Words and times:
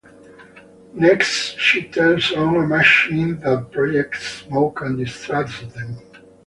Next, 0.95 1.59
she 1.59 1.83
turns 1.83 2.31
on 2.31 2.55
a 2.55 2.65
machine 2.65 3.37
that 3.41 3.69
projects 3.71 4.41
smoke 4.47 4.81
and 4.81 4.97
distracts 4.97 5.61
them. 5.75 5.99